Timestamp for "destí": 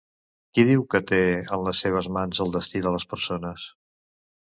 2.57-2.81